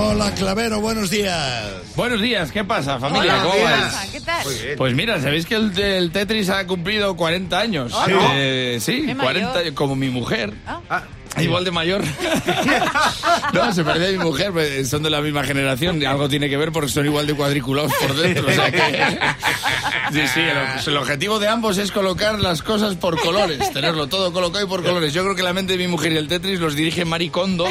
[0.00, 1.66] Hola, Clavero, buenos días.
[1.96, 3.42] Buenos días, ¿qué pasa, familia?
[3.42, 4.06] Hola, ¿Cómo pasa?
[4.12, 4.46] ¿Qué tal?
[4.76, 7.92] Pues mira, ¿sabéis que el, el Tetris ha cumplido 40 años?
[7.96, 8.20] Ah, ¿no?
[8.34, 9.74] Eh, sí, Qué 40, mayor.
[9.74, 10.54] como mi mujer.
[10.66, 11.02] Ah.
[11.40, 12.02] Igual de mayor.
[13.52, 16.00] no, se parece a mi mujer, pues, son de la misma generación.
[16.00, 18.46] y Algo tiene que ver porque son igual de cuadriculados por dentro.
[18.48, 19.18] o sea que-
[20.12, 24.32] Sí, sí, el, el objetivo de ambos es colocar las cosas por colores, tenerlo todo
[24.32, 25.12] colocado y por colores.
[25.12, 27.66] Yo creo que la mente de mi mujer y el Tetris los dirige Maricondo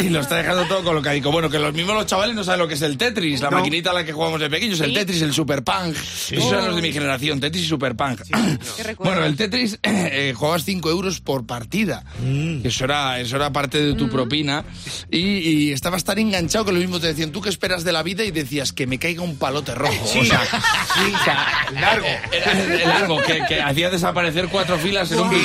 [0.00, 1.30] y, y lo está dejando todo colocadico.
[1.30, 3.58] Bueno, que los mismos los chavales no saben lo que es el Tetris, la No.
[3.58, 4.94] maquinita a la que jugamos de pequeños, el Sí.
[4.94, 5.96] Tetris, el Super Punk.
[6.30, 8.22] Esos eran los de mi generación, Tetris y Super Punk.
[8.76, 9.12] Qué recuerdo.
[9.12, 12.04] Bueno, el Tetris eh, jugabas 5 euros por partida.
[12.22, 12.66] Mm.
[12.66, 14.64] Eso, era, eso era parte de tu propina.
[15.10, 18.02] Y, y estabas tan enganchado que lo mismo te decían, ¿tú qué esperas de la
[18.02, 18.24] vida?
[18.24, 20.04] Y decías, que me caiga un palote rojo.
[20.04, 22.06] O sea, Largo.
[22.32, 25.40] era el largo, que, que hacía desaparecer cuatro filas en un Big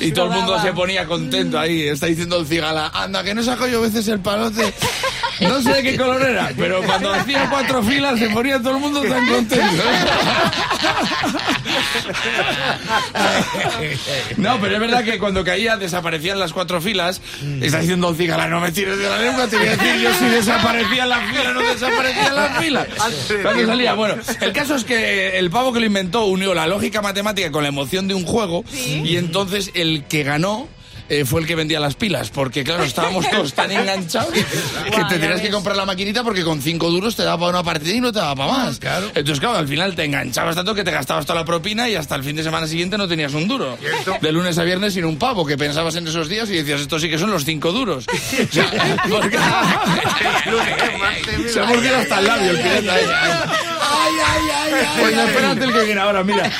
[0.00, 0.64] Y todo el mundo daba.
[0.64, 1.82] se ponía contento ahí.
[1.82, 4.72] Está diciendo el cigala, anda, que no saco yo veces el palote.
[5.40, 8.80] No sé de qué color era, pero cuando hacía cuatro filas se ponía todo el
[8.80, 9.82] mundo tan contento.
[14.36, 17.20] No, pero es verdad que cuando caía desaparecían las cuatro filas.
[17.60, 20.24] Está diciendo cigala, no me tires de la lengua, te voy a decir yo si
[20.26, 22.88] desaparecían las filas, no desaparecían las filas.
[23.42, 27.02] Cuando salía, bueno, el caso es que el pavo que lo inventó unió la lógica
[27.02, 30.68] matemática con la emoción de un juego y entonces el que ganó
[31.10, 35.18] eh, fue el que vendía las pilas, porque claro, estábamos todos tan enganchados que te
[35.18, 38.00] tenías que comprar la maquinita porque con cinco duros te daba para una partida y
[38.00, 38.78] no te daba para más.
[38.78, 39.06] Claro.
[39.08, 42.14] Entonces, claro, al final te enganchabas tanto que te gastabas toda la propina y hasta
[42.14, 43.76] el fin de semana siguiente no tenías un duro.
[44.22, 46.98] De lunes a viernes sin un pavo, que pensabas en esos días y decías, esto
[46.98, 48.06] sí que son los cinco duros.
[48.50, 48.70] O sea,
[49.10, 49.38] porque-
[51.52, 53.50] Se ha mordido hasta el labio el pirata.
[54.98, 56.50] Pues espérate el que viene ahora, mira.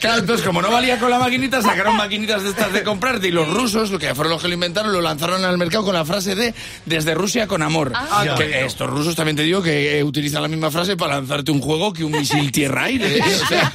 [0.00, 3.30] Claro, entonces como no valía con la maquinita, sacaron maquinitas de estas de comprarte y
[3.30, 6.04] los rusos, lo que fueron los que lo inventaron, lo lanzaron al mercado con la
[6.04, 6.54] frase de
[6.86, 7.92] desde Rusia con amor.
[7.94, 8.34] Ah.
[8.36, 11.60] que estos rusos también te digo que eh, utilizan la misma frase para lanzarte un
[11.60, 13.18] juego que un misil tierra-aire.
[13.18, 13.22] ¿eh?
[13.42, 13.72] O sea,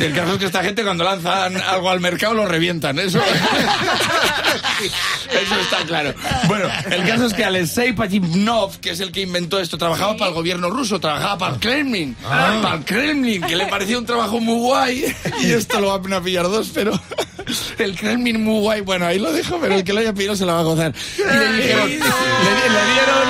[0.00, 2.98] el caso es que esta gente cuando lanzan algo al mercado lo revientan.
[2.98, 3.20] Eso,
[5.30, 6.14] eso está claro.
[6.46, 10.28] Bueno, el caso es que Alexei Pajitnov, que es el que inventó esto, trabajaba para
[10.28, 12.14] el gobierno ruso, trabajaba para el Kremlin.
[12.22, 15.14] Para el Kremlin, que le parecía un trabajo muy guay.
[15.42, 16.92] Y esto lo van a pillar dos, pero
[17.78, 18.80] el Kremlin muy guay.
[18.82, 20.94] Bueno, ahí lo dejo, pero el que lo haya pillado se lo va a gozar.
[21.18, 23.24] Y le dijeron, le, le dieron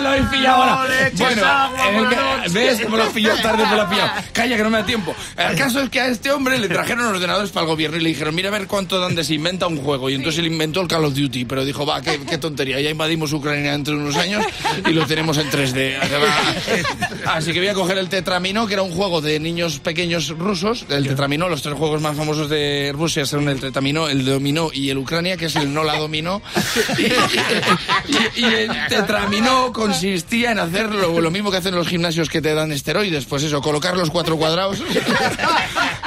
[0.00, 1.10] Lo he pillado ahora.
[1.16, 1.42] Bueno,
[1.88, 1.96] en
[2.44, 2.52] el.
[2.52, 3.64] ¿ves cómo lo has pillado tarde?
[3.66, 4.10] Me lo has pillado.
[4.32, 5.14] Calla, que no me da tiempo.
[5.36, 8.08] El caso es que a este hombre le trajeron ordenadores para el gobierno y le
[8.10, 10.08] dijeron, mira a ver cuánto dan de se inventa un juego.
[10.10, 12.90] Y entonces él inventó el Call of Duty, pero dijo, va, qué, qué tontería, ya
[12.90, 14.44] invadimos Ucrania entre unos años
[14.86, 15.98] y lo tenemos en 3D.
[16.02, 17.34] O sea, va.
[17.34, 20.86] Así que voy a coger el Tetramino, que era un juego de niños pequeños rusos.
[20.88, 24.90] El Tetramino, los tres juegos más famosos de Rusia son el Tetramino, el Dominó y
[24.90, 26.42] el Ucrania, que es el no la dominó.
[26.98, 32.28] Y, y- y el Tetramino consistía en hacer lo, lo mismo que hacen los gimnasios
[32.28, 34.82] que te dan esteroides, pues eso, colocar los cuatro cuadrados.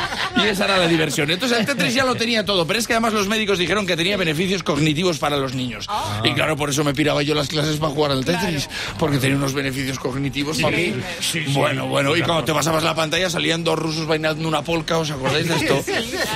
[0.43, 1.29] Y esa era la diversión.
[1.31, 3.95] Entonces el Tetris ya lo tenía todo, pero es que además los médicos dijeron que
[3.95, 5.87] tenía beneficios cognitivos para los niños.
[6.23, 9.35] Y claro, por eso me piraba yo las clases para jugar al Tetris, porque tenía
[9.35, 10.93] unos beneficios cognitivos para mí.
[11.49, 15.11] Bueno, bueno, y cuando te pasabas la pantalla salían dos rusos bailando una polka, ¿os
[15.11, 15.83] acordáis de esto?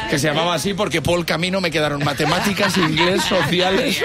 [0.09, 4.01] Que se llamaba así porque polka a mí no me quedaron matemáticas, inglés, sociales.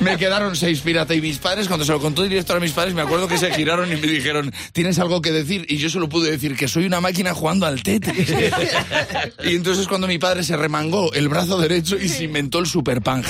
[0.00, 2.94] Me quedaron seis pirata y mis padres, cuando se lo contó directo a mis padres,
[2.94, 5.66] me acuerdo que se giraron y me dijeron, ¿tienes algo que decir?
[5.68, 8.28] Y yo solo pude decir que soy una máquina jugando al Tetris.
[9.44, 13.00] Y entonces cuando mi padre se remangó el brazo derecho y se inventó el super
[13.02, 13.26] punk.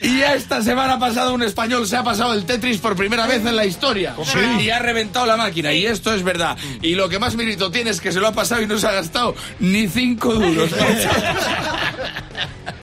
[0.00, 3.56] Y esta semana pasada un español se ha pasado el Tetris por primera vez en
[3.56, 4.14] la historia.
[4.60, 5.72] Y ha reventado la máquina.
[5.72, 6.56] Y esto es verdad.
[6.82, 8.86] Y lo que más mérito tiene es que se lo ha pasado y no se
[8.86, 10.70] ha gastado ni cinco duros.